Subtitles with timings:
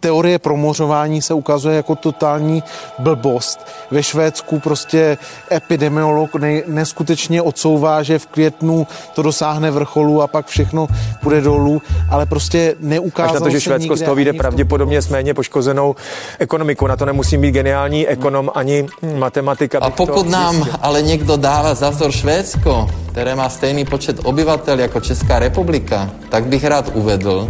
[0.00, 2.62] teorie promořování se ukazuje jako totální
[2.98, 3.66] blbost.
[3.90, 5.18] Ve Švédsku prostě
[5.52, 10.86] epidemiolog ne, neskutečně odsouvá, že v květnu to dosáhne vrcholu a pak všechno
[11.22, 15.08] půjde dolů, ale prostě neukázalo Až na to, že Švédsko z toho vyjde pravděpodobně s
[15.08, 15.94] méně poškozenou
[16.38, 16.86] ekonomikou.
[16.86, 18.86] Na to nemusí být geniální ekonom ani
[19.16, 19.78] matematika.
[19.78, 25.00] A pokud nám ale někdo dává za vzor Švédsko, které má stejný počet obyvatel jako
[25.00, 27.48] Česká republika, tak bych rád uvedl,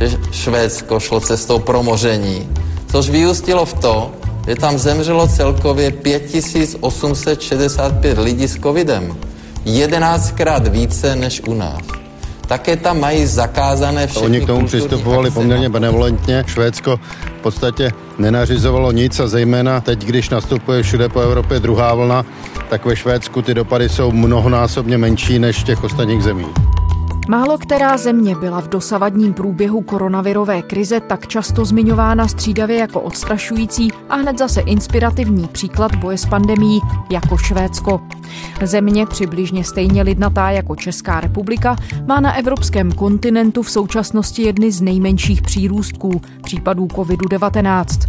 [0.00, 2.48] že Švédsko šlo cestou promoření,
[2.86, 4.12] což vyústilo v to,
[4.48, 9.16] že tam zemřelo celkově 5865 lidí s covidem.
[9.66, 11.80] 11krát více než u nás.
[12.46, 16.44] Také tam mají zakázané všechny Oni k tomu přistupovali poměrně benevolentně.
[16.46, 17.00] Švédsko
[17.38, 22.24] v podstatě nenařizovalo nic a zejména teď, když nastupuje všude po Evropě druhá vlna,
[22.68, 26.69] tak ve Švédsku ty dopady jsou mnohonásobně menší než v těch ostatních zemích.
[27.30, 33.88] Málo která země byla v dosavadním průběhu koronavirové krize tak často zmiňována střídavě jako odstrašující
[34.08, 38.00] a hned zase inspirativní příklad boje s pandemí jako Švédsko.
[38.62, 44.80] Země přibližně stejně lidnatá jako Česká republika má na evropském kontinentu v současnosti jedny z
[44.80, 48.08] nejmenších přírůstků případů COVID-19.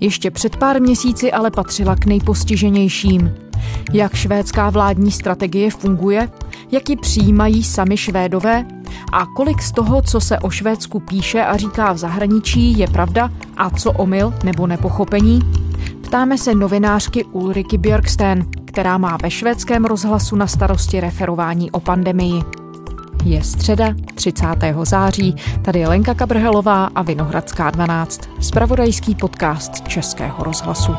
[0.00, 3.49] Ještě před pár měsíci ale patřila k nejpostiženějším.
[3.92, 6.28] Jak švédská vládní strategie funguje,
[6.70, 8.64] jak ji přijímají sami Švédové
[9.12, 13.30] a kolik z toho, co se o Švédsku píše a říká v zahraničí, je pravda
[13.56, 15.40] a co omyl nebo nepochopení?
[16.00, 22.42] Ptáme se novinářky Ulriky Björksten, která má ve švédském rozhlasu na starosti referování o pandemii.
[23.24, 24.46] Je středa 30.
[24.82, 30.92] září, tady je Lenka Kabrhelová a Vinohradská 12, spravodajský podcast Českého rozhlasu.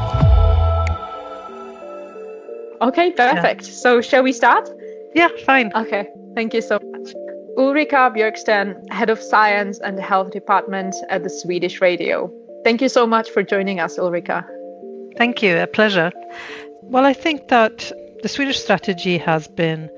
[2.82, 3.68] Okay, perfect.
[3.68, 3.74] Yeah.
[3.74, 4.70] So shall we start?
[5.14, 5.72] Yeah, fine.
[5.76, 7.14] Okay, thank you so much.
[7.58, 12.32] Ulrika Björksten, Head of Science and the Health Department at the Swedish Radio.
[12.64, 14.46] Thank you so much for joining us, Ulrika.
[15.18, 16.12] Thank you, a pleasure.
[16.84, 17.92] Well, I think that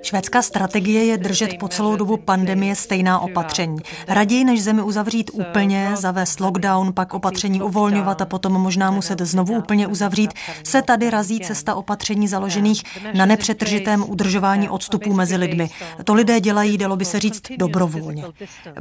[0.02, 3.78] Švédská strategie je držet po celou dobu pandemie stejná opatření.
[4.07, 9.53] Raději než zemi uzavřít úplně, zavést lockdown, pak opatření uvolňovat a potom možná muset znovu
[9.53, 15.69] úplně uzavřít, se tady razí cesta opatření založených na nepřetržitém udržování odstupů mezi lidmi.
[16.03, 18.23] To lidé dělají, dalo by se říct, dobrovolně.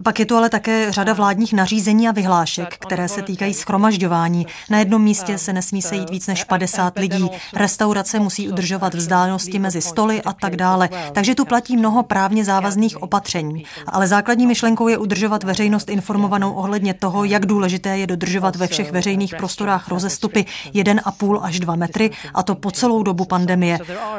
[0.02, 4.46] Pak je tu ale také řada vládních nařízení a vyhlášek, které se týkají schromažďování.
[4.70, 7.30] Na jednom místě se nesmí sejít víc než 50 lidí.
[7.54, 10.88] Restaurace musí udržovat vzdálenost vzdálenosti mezi stoly a tak dále.
[11.12, 13.64] Takže tu platí mnoho právně závazných opatření.
[13.86, 18.92] Ale základní myšlenkou je udržovat veřejnost informovanou ohledně toho, jak důležité je dodržovat ve všech
[18.92, 20.44] veřejných prostorách rozestupy
[20.74, 23.78] 1,5 až 2 metry, a to po celou dobu pandemie.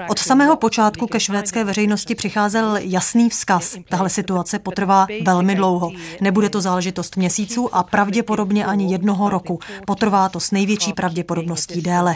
[0.10, 3.78] Od samého počátku ke švédské veřejnosti přicházel jasný vzkaz.
[3.90, 5.92] Tahle situace potrvá velmi dlouho.
[6.22, 9.60] Nebude to záležitost měsíců a pravděpodobně ani jednoho roku.
[9.86, 12.16] Potrvá to s největší pravděpodobností déle.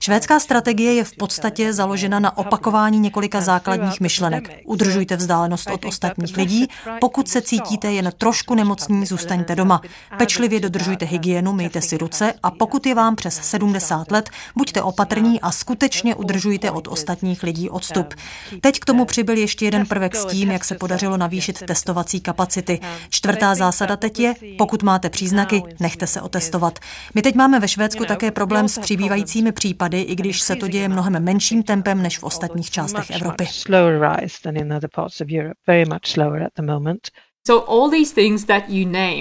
[0.00, 4.50] Švédská strategie je v podstatě založena na opakování několika základních myšlenek.
[4.64, 6.66] Udržujte vzdálenost od ostatních lidí,
[7.00, 9.80] pokud se cítíte jen trošku nemocní, zůstaňte doma.
[10.18, 15.40] Pečlivě dodržujte hygienu, myjte si ruce a pokud je vám přes 70 let, buďte opatrní
[15.40, 18.14] a skutečně udržujte od ostatních lidí odstup.
[18.60, 22.80] Teď k tomu přibyl ještě jeden prvek s tím, jak se podařilo navýšit testovací kapacity.
[23.10, 26.78] Čtvrtá zásada teď je, pokud máte příznaky, nechte se otestovat.
[27.14, 30.88] My teď máme ve Švédsku také problém s přibývajícími případy, i když se to děje
[30.88, 33.44] mnohem menším tempem než než v ostatních částech Evropy.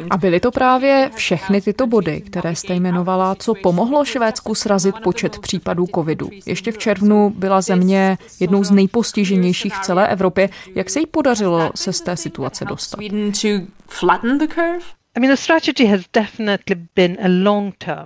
[0.10, 5.40] A byly to právě všechny tyto body, které jste jmenovala, co pomohlo Švédsku srazit počet
[5.40, 6.30] případů covidu.
[6.46, 10.50] Ještě v červnu byla země jednou z nejpostiženějších v celé Evropě.
[10.76, 13.00] Jak se jí podařilo se z té situace dostat?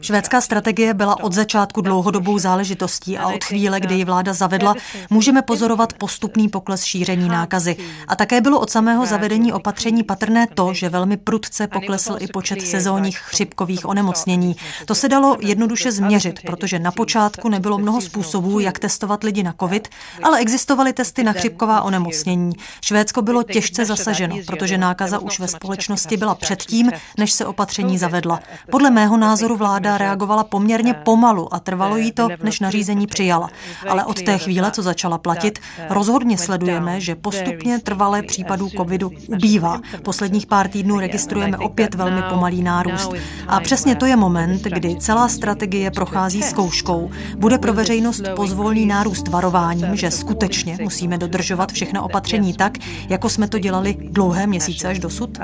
[0.02, 4.76] Švédská strategie byla od začátku dlouhodobou záležitostí a od chvíle, kdy ji vláda zavedla,
[5.10, 7.76] můžeme pozorovat postupný pokles šíření nákazy.
[8.08, 12.62] A také bylo od samého zavedení opatření patrné to, že velmi prudce poklesl i počet
[12.62, 14.56] sezónních chřipkových onemocnění.
[14.86, 19.54] To se dalo jednoduše změřit, protože na počátku nebylo mnoho způsobů, jak testovat lidi na
[19.60, 19.88] COVID,
[20.24, 22.54] ale existovaly testy na chřipková onemocnění.
[22.82, 28.40] Švédsko bylo těžce zasaženo, protože nákaza už ve společnosti byla předtím, než se opatření zavedla.
[28.72, 33.50] Podle mého názoru vláda reagovala poměrně pomalu a trvalo jí to, než nařízení přijala.
[33.90, 35.60] Ale od té chvíle, co začala platit,
[35.90, 39.82] rozhodně sledujeme, že postupně trvalé případů covidu ubývá.
[40.04, 43.14] Posledních pár týdnů registrujeme opět velmi pomalý nárůst.
[43.48, 47.10] A přesně to je moment, kdy celá strategie prochází zkouškou.
[47.38, 52.78] Bude pro veřejnost pozvolný nárůst varováním, že skutečně musíme dodržovat všechna opatření tak,
[53.10, 55.38] jako jsme to dělali dlouhé měsíce až dosud.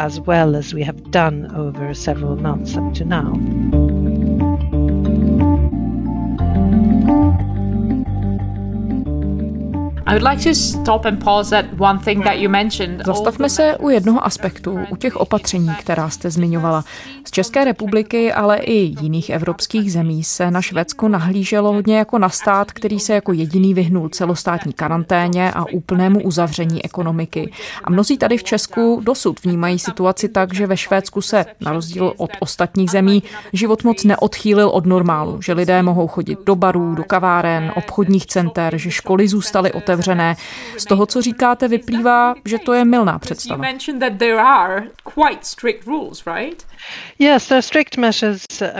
[1.07, 3.90] done over several months up to now.
[13.05, 16.83] Zastavme se u jednoho aspektu, u těch opatření, která jste zmiňovala.
[17.25, 22.29] Z České republiky, ale i jiných evropských zemí se na Švédsko nahlíželo hodně jako na
[22.29, 27.51] stát, který se jako jediný vyhnul celostátní karanténě a úplnému uzavření ekonomiky.
[27.83, 32.13] A mnozí tady v Česku dosud vnímají situaci tak, že ve Švédsku se, na rozdíl
[32.17, 33.23] od ostatních zemí,
[33.53, 38.77] život moc neodchýlil od normálu, že lidé mohou chodit do barů, do kaváren, obchodních center,
[38.77, 40.35] že školy zůstaly otevřené otevřené.
[40.77, 43.63] Z toho, co říkáte, vyplývá, že to je milná představa.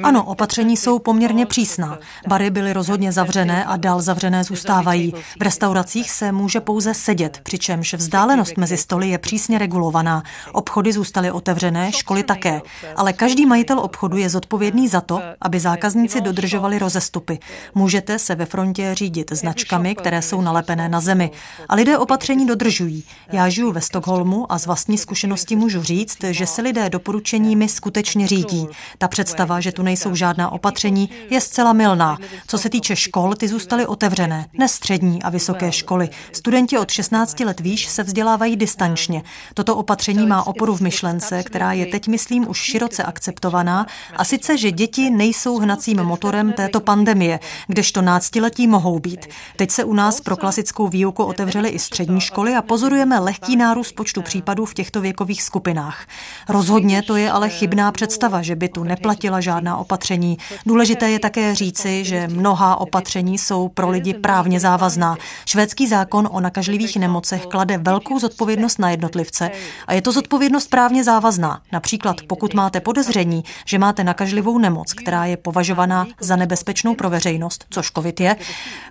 [0.03, 2.00] Ano, opatření jsou poměrně přísná.
[2.27, 5.13] Bary byly rozhodně zavřené a dál zavřené zůstávají.
[5.39, 10.24] V restauracích se může pouze sedět, přičemž vzdálenost mezi stoly je přísně regulovaná.
[10.53, 12.62] Obchody zůstaly otevřené, školy také.
[12.95, 17.39] Ale každý majitel obchodu je zodpovědný za to, aby zákazníci dodržovali rozestupy.
[17.75, 21.31] Můžete se ve frontě řídit značkami, které jsou nalepené na zemi.
[21.69, 23.03] A lidé opatření dodržují.
[23.31, 28.27] Já žiju ve Stockholmu a z vlastní zkušenosti můžu říct, že se lidé doporučeními skutečně
[28.27, 28.67] řídí.
[28.97, 32.17] Ta představa, že tu nejsou žádná opatření, je zcela milná.
[32.47, 36.09] Co se týče škol, ty zůstaly otevřené, ne střední a vysoké školy.
[36.31, 39.23] Studenti od 16 let výš se vzdělávají distančně.
[39.53, 43.85] Toto opatření má oporu v myšlence, která je teď, myslím, už široce akceptovaná,
[44.15, 49.27] a sice, že děti nejsou hnacím motorem této pandemie, kdežto náctiletí mohou být.
[49.55, 53.91] Teď se u nás pro klasickou výuku otevřely i střední školy a pozorujeme lehký nárůst
[53.91, 56.05] počtu případů v těchto věkových skupinách.
[56.49, 60.38] Rozhodně to je ale chybná představa, že by tu neplatila žádná opatření.
[60.65, 65.17] Důležité je také říci, že mnohá opatření jsou pro lidi právně závazná.
[65.45, 69.51] Švédský zákon o nakažlivých nemocech klade velkou zodpovědnost na jednotlivce
[69.88, 71.61] a je to zodpovědnost právně závazná.
[71.71, 77.65] Například pokud máte podezření, že máte nakažlivou nemoc, která je považovaná za nebezpečnou pro veřejnost,
[77.69, 78.35] což COVID je,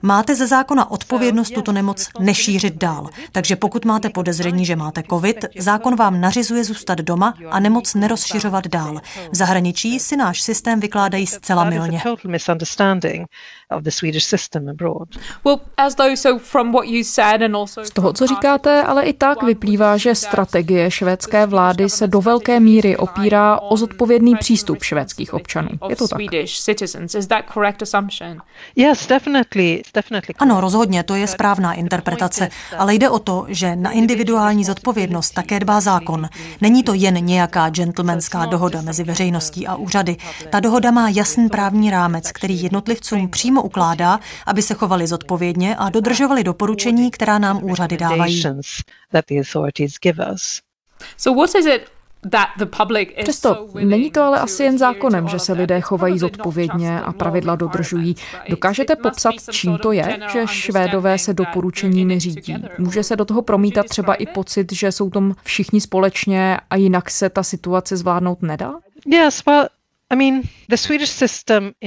[0.02, 3.08] máte ze zákona odpovědnost tuto nemoc nešířit dál.
[3.32, 8.66] Takže pokud máte podezření, že máte COVID, zákon vám nařizuje zůstat doma a nemoc nerozšiřovat
[8.66, 9.00] dál.
[9.32, 12.02] V zahraničí si náš systém vykládají zcela milně.
[17.82, 22.60] Z toho, co říkáte, ale i tak vyplývá, že strategie švédské vlády se do velké
[22.60, 25.68] míry opírá o zodpovědný přístup švédských občanů.
[25.88, 26.18] Je to tak?
[30.38, 35.60] Ano, rozhodně, to je správná interpretace, ale jde o to, že na individuální zodpovědnost také
[35.60, 36.28] dbá zákon.
[36.60, 40.16] Není to jen nějaká gentlemanská dohoda mezi veřejností a úřady.
[40.50, 45.90] Ta dohoda má jasný právní rámec, který jednotlivcům přímo ukládá, aby se chovali zodpovědně a
[45.90, 48.42] dodržovali doporučení, která nám úřady dávají.
[51.16, 52.00] So what is it
[53.22, 58.14] Přesto není to ale asi jen zákonem, že se lidé chovají zodpovědně a pravidla dodržují.
[58.48, 62.56] Dokážete popsat, čím to je, že Švédové se doporučení neřídí?
[62.78, 67.10] Může se do toho promítat třeba i pocit, že jsou tom všichni společně a jinak
[67.10, 68.74] se ta situace zvládnout nedá?
[69.06, 69.66] Yes, well,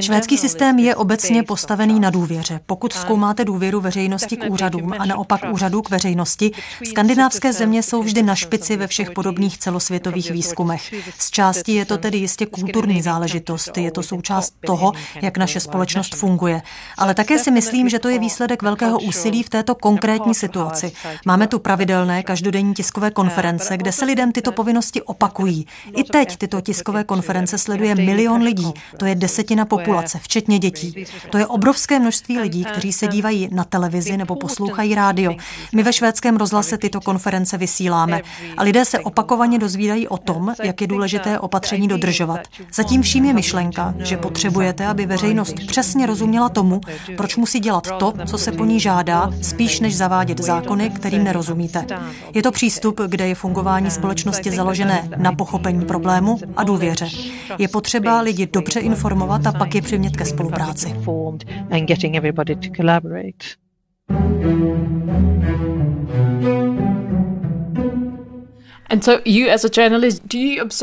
[0.02, 2.60] Švédský systém je obecně postavený na důvěře.
[2.66, 6.52] Pokud zkoumáte důvěru veřejnosti k úřadům a naopak úřadů k veřejnosti,
[6.90, 10.94] skandinávské země jsou vždy na špici ve všech podobných celosvětových výzkumech.
[11.20, 14.92] Z části je to tedy jistě kulturní záležitost, je to součást toho,
[15.22, 16.62] jak naše společnost funguje.
[16.98, 20.92] Ale také si myslím, že to je výsledek velkého úsilí v této konkrétní situaci.
[21.26, 25.68] Máme tu pravidelné každodenní tiskové konference, kde se lidem tyto povinnosti opakují.
[25.96, 28.74] I teď tyto tiskové konference sleduje milion lidí.
[28.98, 31.06] To je desetina populace, včetně dětí.
[31.30, 35.36] To je obrovské množství lidí, kteří se dívají na televizi nebo poslouchají rádio.
[35.74, 38.22] My ve švédském rozhlase tyto konference vysíláme
[38.58, 42.40] a lidé se opakovaně dozvídají o tom, jak je důležité opatření dodržovat.
[42.74, 46.82] Zatím vším je myšlenka, že potřebujete, aby veřejnost přesně rozuměla tomu,
[47.18, 51.86] proč musí dělat to, co se po ní žádá, spíš než zavádět zákony, kterým nerozumíte.
[52.34, 57.10] Je to přístup, kde je fungování společnosti založené na pochopení problému a důvěře.
[57.58, 60.96] Je potřeba třeba lidi dobře informovat a pak je přimět ke spolupráci.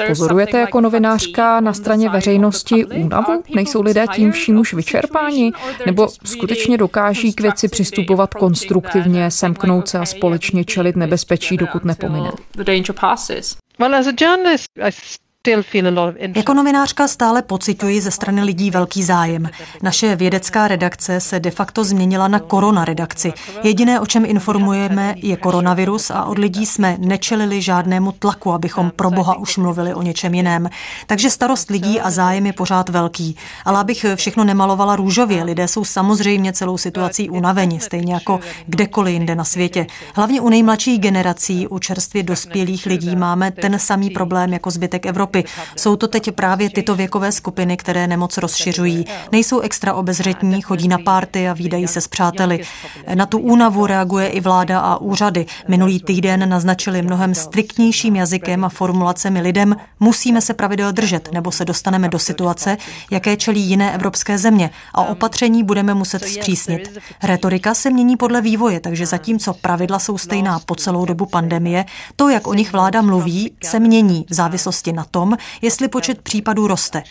[0.09, 3.43] Pozorujete jako novinářka na straně veřejnosti únavu?
[3.55, 5.53] Nejsou lidé tím vším už vyčerpáni?
[5.87, 12.33] Nebo skutečně dokáží k věci přistupovat konstruktivně, semknout se a společně čelit nebezpečí, dokud nepomine?
[13.79, 14.91] Well, as a journalist, I
[16.35, 19.51] Jako novinářka stále pociťuji ze strany lidí velký zájem.
[19.83, 23.33] Naše vědecká redakce se de facto změnila na korona redakci.
[23.63, 29.11] Jediné, o čem informujeme, je koronavirus a od lidí jsme nečelili žádnému tlaku, abychom pro
[29.11, 30.71] boha už mluvili o něčem jiném.
[31.07, 33.37] Takže starost lidí a zájem je pořád velký.
[33.65, 39.35] Ale abych všechno nemalovala růžově, lidé jsou samozřejmě celou situací unaveni, stejně jako kdekoliv jinde
[39.35, 39.87] na světě.
[40.15, 45.30] Hlavně u nejmladších generací, u čerstvě dospělých lidí máme ten samý problém jako zbytek Evropy
[45.31, 45.45] Evropy.
[45.77, 49.05] Jsou to teď právě tyto věkové skupiny, které nemoc rozšiřují.
[49.33, 52.61] Nejsou extra obezřetní, chodí na párty a výdají se s přáteli.
[53.15, 55.47] Na tu únavu reaguje i vláda a úřady.
[55.69, 61.65] Minulý týden naznačili mnohem striktnějším jazykem a formulacemi lidem, musíme se pravidel držet, nebo se
[61.65, 62.77] dostaneme do situace,
[63.11, 66.99] jaké čelí jiné evropské země a opatření budeme muset zpřísnit.
[67.23, 71.85] Retorika se mění podle vývoje, takže zatímco pravidla jsou stejná po celou dobu pandemie,
[72.17, 76.23] to, jak o nich vláda mluví, se mění v závislosti na tom, tom, jestli počet
[76.23, 77.03] případů roste.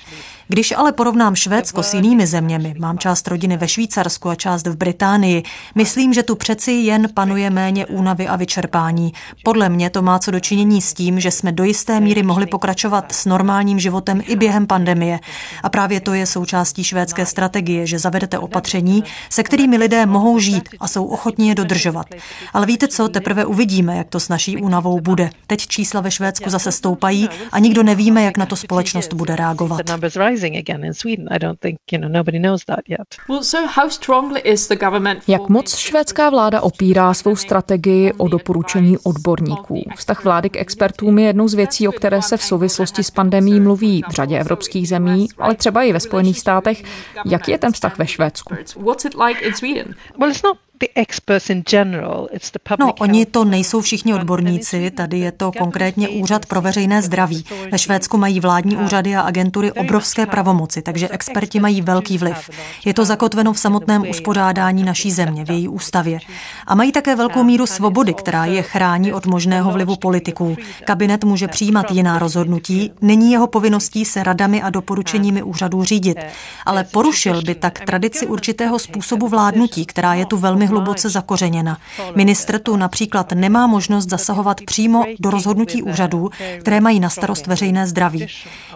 [0.52, 4.78] Když ale porovnám Švédsko s jinými zeměmi, mám část rodiny ve Švýcarsku a část v
[4.78, 5.44] Británii,
[5.76, 9.14] myslím, že tu přeci jen panuje méně únavy a vyčerpání.
[9.44, 13.12] Podle mě to má co dočinění s tím, že jsme do jisté míry mohli pokračovat
[13.12, 15.20] s normálním životem i během pandemie.
[15.64, 20.70] A právě to je součástí švédské strategie, že zavedete opatření, se kterými lidé mohou žít
[20.80, 22.08] a jsou ochotní je dodržovat.
[22.54, 25.30] Ale víte co, teprve uvidíme, jak to s naší únavou bude.
[25.48, 29.82] Teď čísla ve Švédsku zase stoupají a nikdo nevíme, jak na to společnost bude reagovat
[30.40, 31.28] rising again in Sweden.
[31.32, 33.18] I don't think, you know, nobody knows that yet.
[33.30, 38.28] Well, so how strongly is the government Jak moc švédská vláda opírá svou strategii o
[38.28, 39.84] doporučení odborníků?
[39.96, 43.60] Vztah vlády k expertům je jednou z věcí, o které se v souvislosti s pandemí
[43.60, 46.84] mluví v řadě evropských zemí, ale třeba i ve Spojených státech.
[47.26, 48.56] Jaký je ten vztah ve Švédsku?
[48.78, 49.96] What's it like in Sweden?
[50.18, 50.58] Well, it's not
[52.80, 57.46] No, oni to nejsou všichni odborníci, tady je to konkrétně Úřad pro veřejné zdraví.
[57.72, 62.50] Ve Švédsku mají vládní úřady a agentury obrovské pravomoci, takže experti mají velký vliv.
[62.86, 66.20] Je to zakotveno v samotném uspořádání naší země, v její ústavě.
[66.68, 70.56] A mají také velkou míru svobody, která je chrání od možného vlivu politiků.
[70.86, 76.18] Kabinet může přijímat jiná rozhodnutí, není jeho povinností se radami a doporučeními úřadů řídit,
[76.66, 81.78] ale porušil by tak tradici určitého způsobu vládnutí, která je tu velmi hluboce zakořeněna.
[82.16, 87.88] Ministr tu například nemá možnost zasahovat přímo do rozhodnutí úřadů, které mají na starost veřejné
[87.88, 88.28] zdraví.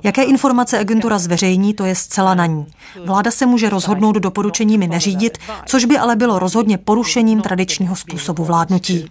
[0.04, 2.66] Jaké informace agentura zveřejní, to je zcela na ní.
[3.06, 9.08] Vláda se může rozhodnout doporučeními neřídit, což by ale bylo rozhodně porušením tradičního způsobu vládnutí.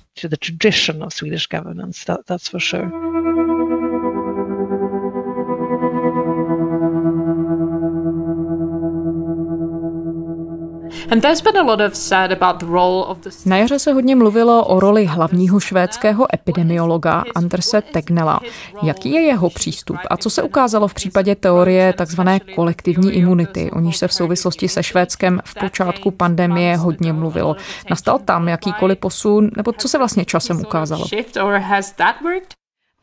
[13.47, 18.41] Na jaře se hodně mluvilo o roli hlavního švédského epidemiologa Anderse Tegnela.
[18.83, 22.21] Jaký je jeho přístup a co se ukázalo v případě teorie tzv.
[22.55, 27.57] kolektivní imunity, o níž se v souvislosti se Švédskem v počátku pandemie hodně mluvilo?
[27.91, 31.05] Nastal tam jakýkoliv posun, nebo co se vlastně časem ukázalo?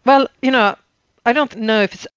[0.06, 0.74] Well, you know,
[1.26, 2.08] I don't know if it's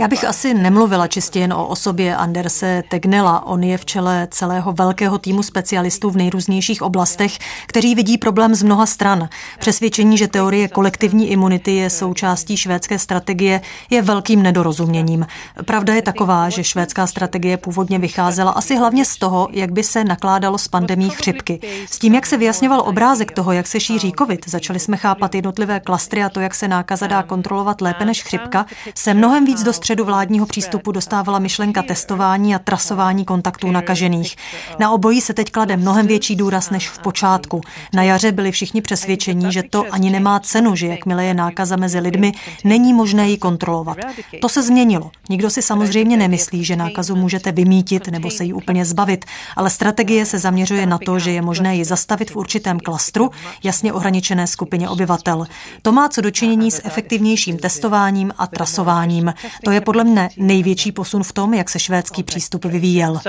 [0.00, 3.46] já bych asi nemluvila čistě jen o osobě Anderse Tegnela.
[3.46, 8.62] On je v čele celého velkého týmu specialistů v nejrůznějších oblastech, kteří vidí problém z
[8.62, 9.28] mnoha stran.
[9.58, 15.26] Přesvědčení, že teorie kolektivní imunity je součástí švédské strategie, je velkým nedorozuměním.
[15.64, 20.04] Pravda je taková, že švédská strategie původně vycházela asi hlavně z toho, jak by se
[20.04, 21.60] nakládalo s pandemí chřipky.
[21.90, 25.80] S tím, jak se vyjasňoval obrázek toho, jak se šíří COVID, začali jsme chápat jednotlivé
[25.80, 29.72] klastry a to, jak se nákaza dá kontrolovat lépe než chřipka, se Mnohem víc do
[29.72, 34.36] středu vládního přístupu dostávala myšlenka testování a trasování kontaktů nakažených.
[34.78, 37.60] Na obojí se teď klade mnohem větší důraz než v počátku.
[37.94, 42.00] Na jaře byli všichni přesvědčení, že to ani nemá cenu, že jakmile je nákaza mezi
[42.00, 42.32] lidmi,
[42.64, 43.96] není možné ji kontrolovat.
[44.40, 45.10] To se změnilo.
[45.28, 49.24] Nikdo si samozřejmě nemyslí, že nákazu můžete vymítit nebo se jí úplně zbavit,
[49.56, 53.30] ale strategie se zaměřuje na to, že je možné ji zastavit v určitém klastru,
[53.62, 55.46] jasně ohraničené skupině obyvatel.
[55.82, 59.34] To má co dočinění s efektivnějším testováním a trasováním jednáním.
[59.64, 63.20] To je podle mne největší posun v tom, jak se švédský přístup vyvíjel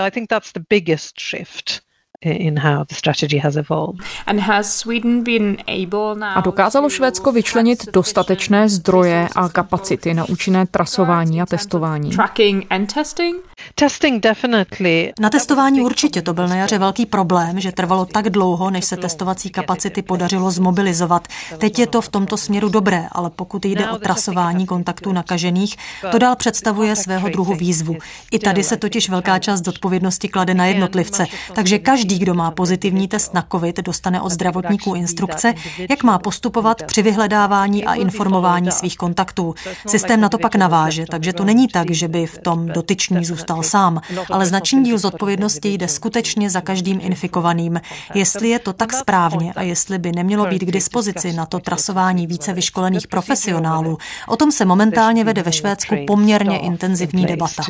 [2.26, 4.02] in how the strategy has evolved.
[4.26, 10.26] And has Sweden been able now a dokázalo Švédsko vyčlenit dostatečné zdroje a kapacity na
[10.30, 12.12] účinné trasování a testování?
[12.12, 13.38] Tracking and testing?
[13.76, 15.14] Testing definitely.
[15.20, 18.98] Na testování určitě to byl na jaře velký problém, že trvalo tak dlouho, než se
[18.98, 21.28] testovací kapacity podařilo zmobilizovat.
[21.58, 25.76] Teď je to v tomto směru dobré, ale pokud jde o trasování kontaktů nakažených,
[26.12, 27.96] to dál představuje svého druhu výzvu.
[28.32, 32.52] I tady se totiž velká část zodpovědnosti klade na jednotlivce, takže každý Každý, kdo má
[32.52, 35.54] pozitivní test na COVID, dostane od zdravotníků instrukce,
[35.90, 39.56] jak má postupovat při vyhledávání a informování svých kontaktů.
[39.88, 43.64] Systém na to pak naváže, takže to není tak, že by v tom dotyčný zůstal
[43.64, 47.82] sám, ale značný díl zodpovědnosti jde skutečně za každým infikovaným.
[48.14, 52.28] Jestli je to tak správně a jestli by nemělo být k dispozici na to trasování
[52.28, 53.98] více vyškolených profesionálu,
[54.28, 57.64] o tom se momentálně vede ve Švédsku poměrně intenzivní debata.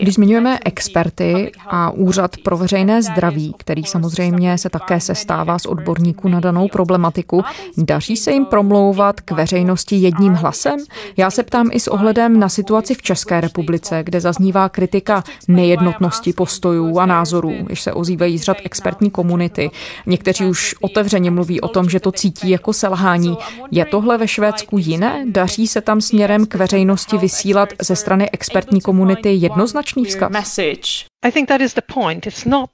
[0.00, 6.28] Když zmiňujeme experty a úřad pro veřejné zdraví, který samozřejmě se také sestává z odborníků
[6.28, 7.42] na danou problematiku,
[7.76, 10.78] daří se jim promlouvat k veřejnosti jedním hlasem?
[11.16, 16.32] Já se ptám i s ohledem na situaci v České republice, kde zaznívá kritika nejednotnosti
[16.32, 19.70] postojů a názorů, když se ozývají z řad expertní komunity.
[20.06, 23.36] Někteří už otevřeně mluví o tom, že to cítí jako selhání.
[23.70, 25.24] Je tohle ve Švédsku jiné?
[25.28, 30.32] Daří se tam směrem k veřejnosti vysílat ze strany expertní komunity jednoznačný vzkaz?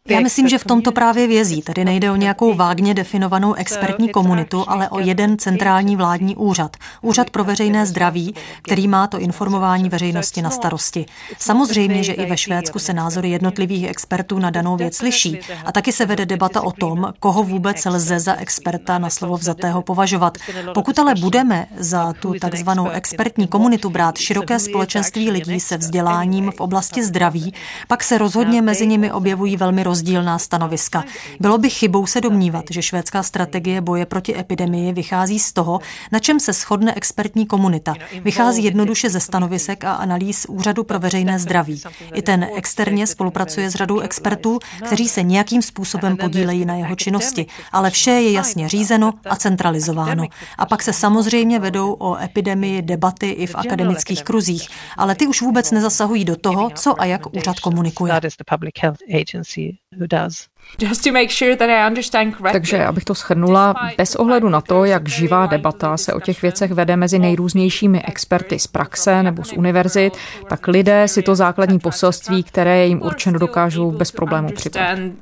[0.08, 1.62] Já myslím, že v tomto právě vězí.
[1.62, 6.76] Tady nejde o nějakou vágně definovanou expertní komunitu, ale o jeden centrální vládní úřad.
[7.02, 11.06] Úřad pro veřejné zdraví, který má to informování veřejnosti na starosti.
[11.38, 15.38] Samozřejmě, že i ve Švédsku se názory jednotlivých expertů na danou věc liší.
[15.64, 19.82] A taky se vede debata o tom, koho vůbec lze za experta na slovo vzatého
[19.82, 20.38] považovat.
[20.74, 26.60] Pokud ale budeme za tu takzvanou expertní komunitu brát široké společenství lidí se vzděláním v
[26.60, 27.54] oblasti zdraví,
[27.88, 31.04] pak se rozhodně rozhodně mezi nimi objevují velmi rozdílná stanoviska.
[31.40, 35.80] Bylo by chybou se domnívat, že švédská strategie boje proti epidemii vychází z toho,
[36.12, 37.94] na čem se shodne expertní komunita.
[38.22, 41.82] Vychází jednoduše ze stanovisek a analýz Úřadu pro veřejné zdraví.
[42.14, 47.46] I ten externě spolupracuje s řadou expertů, kteří se nějakým způsobem podílejí na jeho činnosti,
[47.72, 50.24] ale vše je jasně řízeno a centralizováno.
[50.58, 55.42] A pak se samozřejmě vedou o epidemii debaty i v akademických kruzích, ale ty už
[55.42, 60.06] vůbec nezasahují do toho, co a jak úřad komunikuje is the public health agency who
[60.06, 60.46] does.
[60.78, 62.60] Just to make sure that I understand correctly.
[62.60, 66.70] Takže, abych to shrnula, bez ohledu na to, jak živá debata se o těch věcech
[66.70, 70.16] vede mezi nejrůznějšími experty z praxe nebo z univerzit,
[70.48, 75.12] tak lidé si to základní poselství, které je jim určeno, dokážou bez problémů připravit.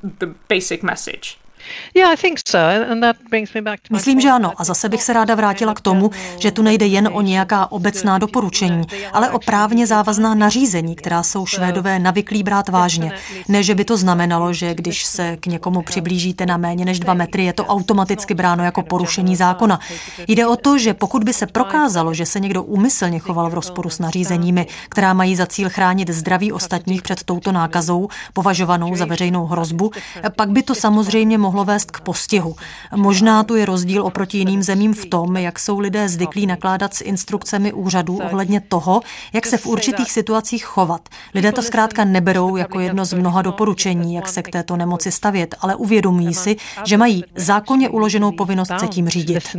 [3.90, 4.52] Myslím, že ano.
[4.56, 8.18] A zase bych se ráda vrátila k tomu, že tu nejde jen o nějaká obecná
[8.18, 13.12] doporučení, ale o právně závazná nařízení, která jsou švédové navyklí brát vážně.
[13.49, 17.14] Ne, že by to znamenalo, že když se k někomu přiblížíte na méně než dva
[17.14, 19.80] metry, je to automaticky bráno jako porušení zákona.
[20.28, 23.90] Jde o to, že pokud by se prokázalo, že se někdo úmyslně choval v rozporu
[23.90, 29.47] s nařízeními, která mají za cíl chránit zdraví ostatních před touto nákazou, považovanou za veřejnou
[29.47, 29.90] hrozbu,
[30.36, 32.56] pak by to samozřejmě mohlo mohlo vést k postihu.
[32.97, 37.00] Možná tu je rozdíl oproti jiným zemím v tom, jak jsou lidé zvyklí nakládat s
[37.00, 39.00] instrukcemi úřadů ohledně toho,
[39.32, 41.08] jak se v určitých situacích chovat.
[41.34, 45.54] Lidé to zkrátka neberou jako jedno z mnoha doporučení, jak se k této nemoci stavět,
[45.60, 49.56] ale uvědomují si, že mají zákonně uloženou povinnost se tím řídit.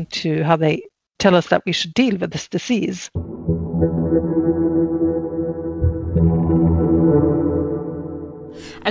[1.17, 1.47] tell us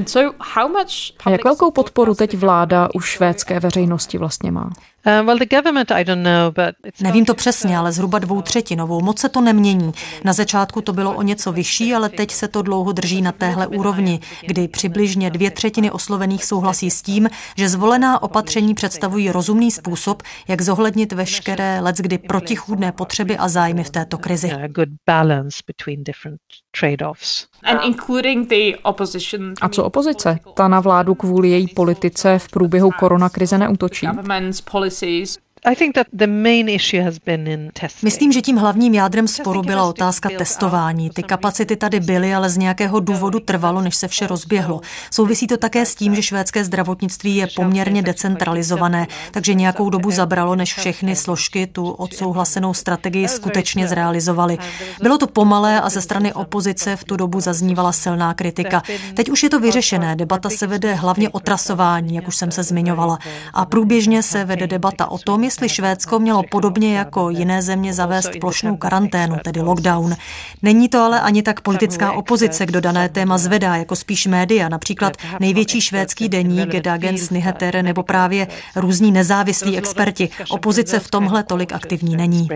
[0.00, 1.30] disease.
[1.30, 4.70] Jak velkou podporu teď vláda u švédské veřejnosti vlastně má?
[5.06, 5.34] Uh,
[7.00, 9.00] Nevím to přesně, ale zhruba dvou třetinovou.
[9.00, 9.92] Moc se to nemění.
[10.24, 13.66] Na začátku to bylo o něco vyšší, ale teď se to dlouho drží na téhle
[13.66, 20.22] úrovni, kdy přibližně dvě třetiny oslovených souhlasí s tím, že zvolená opatření představují rozumný způsob,
[20.48, 24.50] jak zohlednit veškeré leckdy protichůdné potřeby a zájmy v této krizi.
[29.60, 30.38] A co opozice?
[30.54, 34.06] Ta na vládu kvůli její politice v průběhu koronakrize neútočí.
[38.02, 41.10] Myslím, že tím hlavním jádrem sporu byla otázka testování.
[41.10, 44.80] Ty kapacity tady byly, ale z nějakého důvodu trvalo, než se vše rozběhlo.
[45.10, 50.56] Souvisí to také s tím, že švédské zdravotnictví je poměrně decentralizované, takže nějakou dobu zabralo,
[50.56, 54.58] než všechny složky tu odsouhlasenou strategii skutečně zrealizovaly.
[55.02, 58.82] Bylo to pomalé a ze strany opozice v tu dobu zaznívala silná kritika.
[59.14, 60.16] Teď už je to vyřešené.
[60.16, 63.18] Debata se vede hlavně o trasování, jak už jsem se zmiňovala.
[63.54, 68.30] A průběžně se vede debata o tom, jestli Švédsko mělo podobně jako jiné země zavést
[68.40, 70.16] plošnou karanténu, tedy lockdown.
[70.62, 75.16] Není to ale ani tak politická opozice, kdo dané téma zvedá, jako spíš média, například
[75.40, 80.28] největší švédský deník Dagens Nyheter nebo právě různí nezávislí experti.
[80.50, 82.48] Opozice v tomhle tolik aktivní není.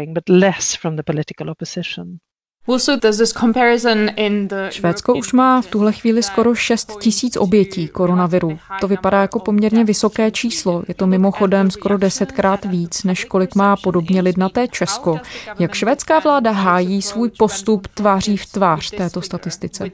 [4.71, 8.59] Švédsko už má v tuhle chvíli skoro 6 tisíc obětí koronaviru.
[8.81, 10.83] To vypadá jako poměrně vysoké číslo.
[10.89, 15.19] Je to mimochodem skoro desetkrát víc, než kolik má podobně lidnaté Česko.
[15.59, 19.91] Jak švédská vláda hájí svůj postup tváří v tvář této statistice?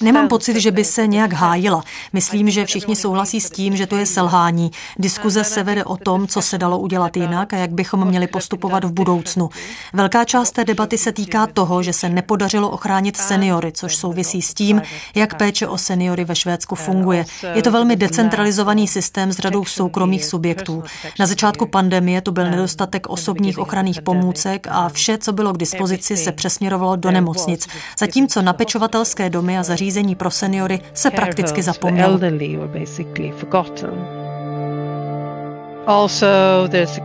[0.00, 1.82] Nemám pocit, že by se nějak hájila.
[2.12, 4.70] Myslím, že všichni souhlasí s tím, že to je selhání.
[4.98, 8.84] Diskuze se vede o tom, co se dalo udělat jinak a jak bychom měli postupovat
[8.84, 9.48] v budoucnu.
[9.92, 14.54] Velká část té debaty se týká toho, že se nepodařilo ochránit seniory, což souvisí s
[14.54, 14.82] tím,
[15.14, 17.24] jak péče o seniory ve Švédsku funguje.
[17.54, 20.84] Je to velmi decentralizovaný systém s řadou soukromých subjektů.
[21.18, 26.16] Na začátku pandemie to byl nedostatek osobních ochranných pomůcek a vše, co bylo k dispozici,
[26.16, 27.68] se přesměrovalo do nemocnic.
[27.98, 32.18] Zatím zatímco na pečovatelské domy a zařízení pro seniory se prakticky zapomnělo.
[35.86, 36.26] Also,
[36.68, 37.00] there's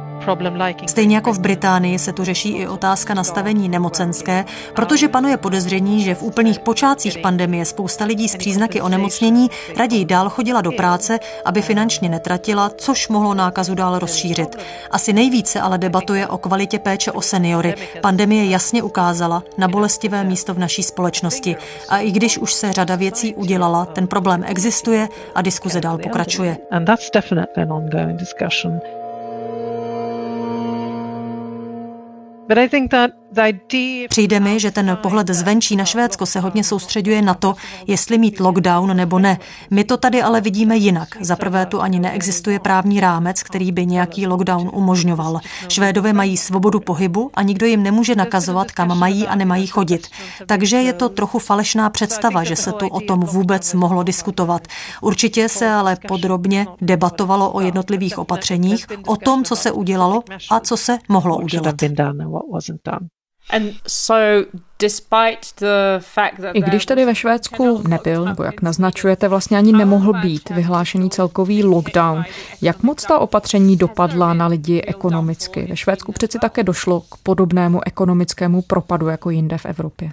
[0.87, 6.15] Stejně jako v Británii se tu řeší i otázka nastavení nemocenské, protože panuje podezření, že
[6.15, 11.61] v úplných počátcích pandemie spousta lidí s příznaky onemocnění raději dál chodila do práce, aby
[11.61, 14.55] finančně netratila, což mohlo nákazu dál rozšířit.
[14.91, 17.75] Asi nejvíce ale debatuje o kvalitě péče o seniory.
[18.01, 21.55] Pandemie jasně ukázala na bolestivé místo v naší společnosti.
[21.89, 26.57] A i když už se řada věcí udělala, ten problém existuje a diskuze dál pokračuje.
[26.71, 29.00] And that's definitely an ongoing discussion.
[32.47, 33.13] But I think that
[34.09, 37.55] Přijde mi, že ten pohled zvenčí na Švédsko se hodně soustředuje na to,
[37.87, 39.37] jestli mít lockdown nebo ne.
[39.71, 41.07] My to tady ale vidíme jinak.
[41.21, 45.39] Za prvé tu ani neexistuje právní rámec, který by nějaký lockdown umožňoval.
[45.67, 50.07] Švédové mají svobodu pohybu a nikdo jim nemůže nakazovat, kam mají a nemají chodit.
[50.45, 54.67] Takže je to trochu falešná představa, že se tu o tom vůbec mohlo diskutovat.
[55.01, 60.77] Určitě se ale podrobně debatovalo o jednotlivých opatřeních, o tom, co se udělalo a co
[60.77, 61.75] se mohlo udělat
[66.53, 71.63] I když tady ve Švédsku nebyl, nebo jak naznačujete, vlastně ani nemohl být vyhlášený celkový
[71.63, 72.23] lockdown,
[72.61, 75.67] jak moc ta opatření dopadla na lidi ekonomicky?
[75.69, 80.11] Ve Švédsku přeci také došlo k podobnému ekonomickému propadu jako jinde v Evropě.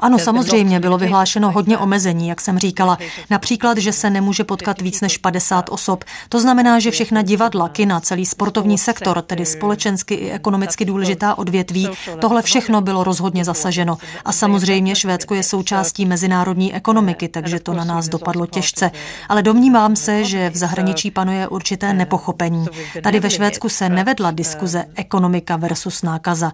[0.00, 2.98] Ano, samozřejmě bylo vyhlášeno hodně omezení, jak jsem říkala.
[3.30, 6.04] Například, že se nemůže potkat víc než 50 osob.
[6.28, 11.88] To znamená, že všechna divadla, kina, celý sportovní sektor, tedy společensky i ekonomicky důležitá odvětví,
[12.20, 13.98] tohle všechno bylo rozhodně zasaženo.
[14.24, 18.90] A samozřejmě Švédsko je součástí mezinárodní ekonomiky, takže to na nás dopadlo těžce.
[19.28, 22.66] Ale domnívám se, že v zahraničí panuje určité nepochopení.
[23.02, 26.52] Tady ve Švédsku se nevedla diskuze ekonomika versus nákaza.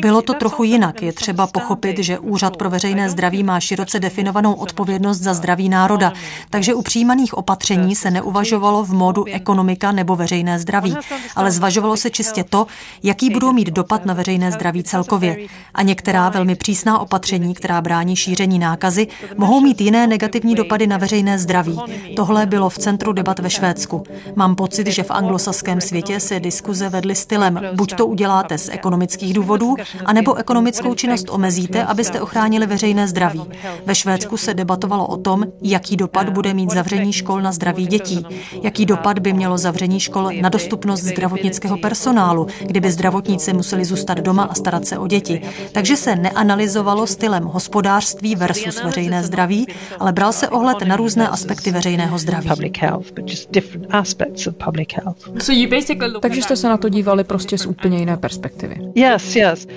[0.00, 1.02] Bylo to trochu jinak.
[1.02, 6.12] Je třeba pochopit, že Úřad pro veřejné zdraví má široce definovanou odpovědnost za zdraví národa,
[6.50, 10.96] takže u přijímaných opatření se neuvažovalo v módu ekonomika nebo veřejné zdraví,
[11.36, 12.66] ale zvažovalo se čistě to,
[13.02, 15.36] jaký budou mít dopad na veřejné zdraví celkově.
[15.74, 20.96] A některá velmi přísná opatření, která brání šíření nákazy, mohou mít jiné negativní dopady na
[20.96, 21.80] veřejné zdraví.
[22.16, 24.04] Tohle bylo v centru debat ve Švédsku.
[24.36, 29.34] Mám pocit, že v anglosaském světě se diskuze vedly stylem buď to uděláte z ekonomických
[29.34, 33.42] důvodů, anebo nebo ekonomickou činnost omezíte, abyste ochránili veřejné zdraví.
[33.86, 38.26] Ve Švédsku se debatovalo o tom, jaký dopad bude mít zavření škol na zdraví dětí,
[38.62, 44.42] jaký dopad by mělo zavření škol na dostupnost zdravotnického personálu, kdyby zdravotníci museli zůstat doma
[44.42, 45.42] a starat se o děti.
[45.72, 49.66] Takže se neanalyzovalo stylem hospodářství versus veřejné zdraví,
[50.00, 52.48] ale bral se ohled na různé aspekty veřejného zdraví.
[56.20, 58.76] Takže jste se na to dívali prostě z úplně jiné perspektivy.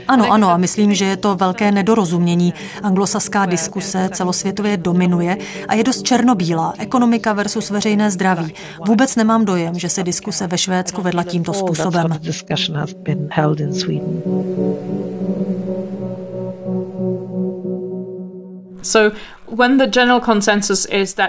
[0.07, 2.53] Ano, ano, a myslím, že je to velké nedorozumění.
[2.83, 6.73] Anglosaská diskuse celosvětově dominuje a je dost černobílá.
[6.77, 8.53] Ekonomika versus veřejné zdraví.
[8.87, 12.19] Vůbec nemám dojem, že se diskuse ve Švédsku vedla tímto způsobem.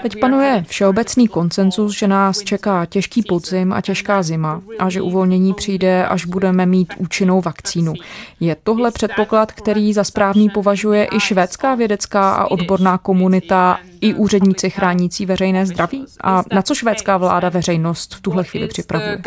[0.01, 5.53] Teď panuje všeobecný konsenzus, že nás čeká těžký podzim a těžká zima a že uvolnění
[5.53, 7.93] přijde, až budeme mít účinnou vakcínu.
[8.39, 14.69] Je tohle předpoklad, který za správný považuje i švédská vědecká a odborná komunita, i úředníci
[14.69, 16.05] chránící veřejné zdraví?
[16.23, 19.17] A na co švédská vláda veřejnost v tuhle chvíli připravuje?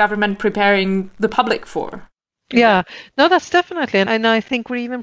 [3.18, 3.28] No,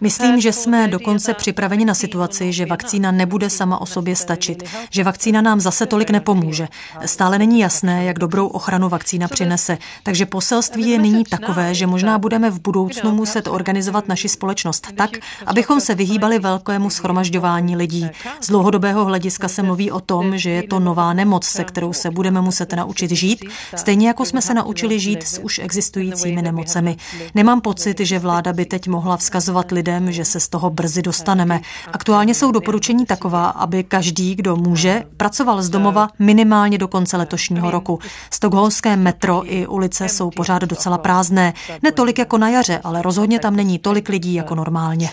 [0.02, 5.04] Myslím, že jsme dokonce připraveni na situaci, že vakcína nebude sama o sobě stačit, že
[5.04, 6.68] vakcína nám zase tolik nepomůže.
[7.06, 12.18] Stále není jasné, jak dobrou ochranu vakcína přinese, takže poselství je nyní takové, že možná
[12.18, 15.10] budeme v budoucnu muset organizovat naši společnost tak,
[15.46, 18.08] abychom se vyhýbali velkému schromažďování lidí.
[18.42, 22.12] Z dlouhodobého hlediska se mluví o tom, že je to nová nemoc, se kterou se
[22.12, 26.98] budeme muset naučit žít, stejně jako jsme se naučili žít s už existujícími nemocemi.
[27.40, 31.60] Nemám pocit, že vláda by teď mohla vzkazovat lidem, že se z toho brzy dostaneme.
[31.94, 37.72] Aktuálně jsou doporučení taková, aby každý, kdo může, pracoval z domova minimálně do konce letošního
[37.72, 38.00] roku.
[38.32, 41.54] Stockholmské metro i ulice jsou pořád docela prázdné.
[41.84, 45.10] Ne tolik jako na jaře, ale rozhodně tam není tolik lidí jako normálně.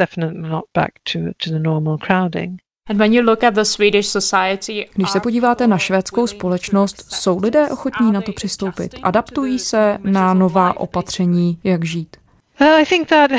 [4.95, 8.95] Když se podíváte na švédskou společnost, jsou lidé ochotní na to přistoupit?
[9.03, 12.17] Adaptují se na nová opatření, jak žít?
[12.61, 13.31] I think that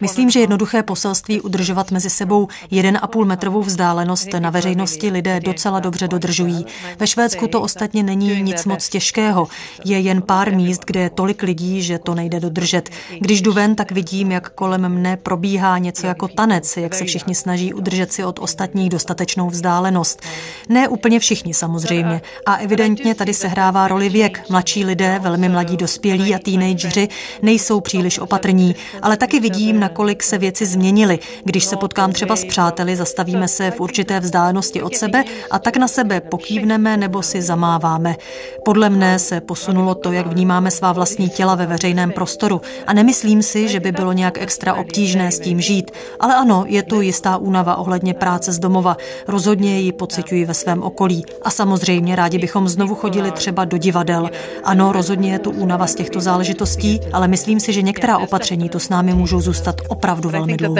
[0.00, 6.08] Myslím, že jednoduché poselství udržovat mezi sebou 1,5 metrovou vzdálenost na veřejnosti lidé docela dobře
[6.08, 6.66] dodržují.
[6.98, 9.48] Ve Švédsku to ostatně není nic moc těžkého.
[9.84, 12.90] Je jen pár míst, kde je tolik lidí, že to nejde dodržet.
[13.20, 17.34] Když jdu ven, tak vidím, jak kolem mne probíhá něco jako tanec, jak se všichni
[17.34, 20.22] snaží udržet si od ostatních dostatečnou vzdálenost.
[20.68, 22.20] Ne úplně všichni samozřejmě.
[22.46, 24.42] A evidentně tady sehrává roli věk.
[24.50, 27.08] Mladší lidé, velmi mladí dospělí a teenageři
[27.42, 31.18] nejsou příliš opatrní, ale taky vidím, nakolik se věci změnily.
[31.44, 35.76] Když se potkám třeba s přáteli, zastavíme se v určité vzdálenosti od sebe a tak
[35.76, 38.16] na sebe pokývneme nebo si zamáváme.
[38.64, 43.42] Podle mne se posunulo to, jak vnímáme svá vlastní těla ve veřejném prostoru a nemyslím
[43.42, 45.90] si, že by bylo nějak extra obtížné s tím žít.
[46.20, 48.96] Ale ano, je tu jistá únava ohledně práce z domova.
[49.28, 51.24] Rozhodně ji pociťuji ve svém okolí.
[51.42, 54.30] A samozřejmě rádi bychom znovu chodili třeba do divadel.
[54.64, 58.80] Ano, rozhodně je tu únava z těchto záležitostí, ale myslím si, že některá opatření to
[58.80, 60.76] s námi můžou zůstat opravdu velmi dlouho.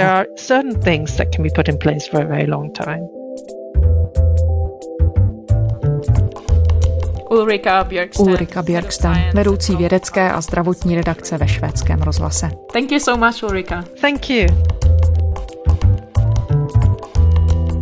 [8.18, 12.50] Ulrika Björksten, vedoucí vědecké a zdravotní redakce ve švédském rozhlase.
[12.72, 13.84] Thank you so much, Ulrika.
[14.00, 14.46] Thank you.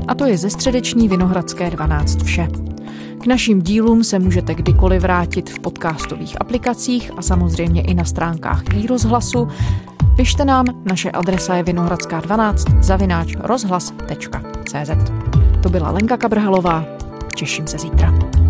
[0.09, 2.49] A to je ze středeční Vinohradské 12 vše.
[3.23, 8.63] K našim dílům se můžete kdykoliv vrátit v podcastových aplikacích a samozřejmě i na stránkách
[8.75, 9.49] i rozhlasu.
[10.17, 14.91] Pište nám, naše adresa je vinohradská12 zavináč rozhlas.cz.
[15.63, 16.85] To byla Lenka Kabrhalová,
[17.37, 18.42] těším se zítra.